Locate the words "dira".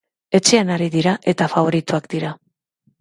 0.95-1.13, 2.15-2.33